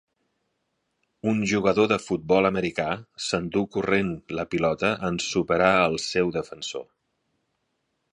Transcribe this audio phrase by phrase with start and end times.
[1.31, 2.87] Un jugador de futbol americà
[3.25, 6.89] s'endú corrent la pilota en superar el seu defensor